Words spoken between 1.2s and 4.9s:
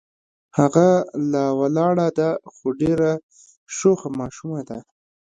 لا وړه ده خو ډېره شوخه ماشومه ده.